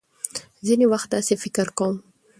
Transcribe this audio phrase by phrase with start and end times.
[0.65, 1.95] ځينې وخت داسې فکر کوم.